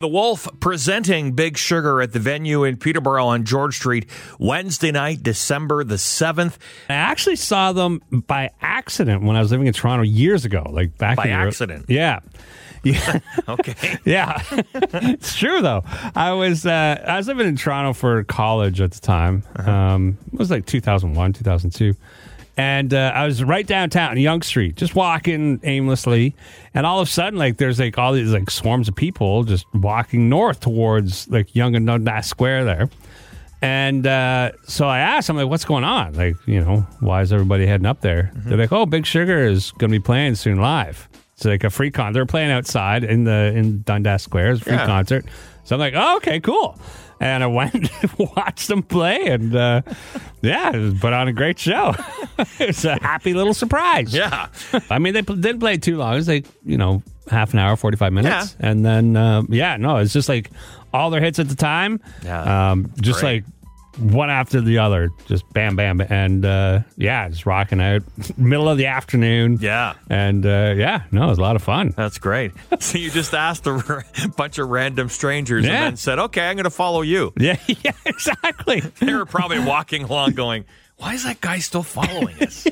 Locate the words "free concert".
41.70-42.14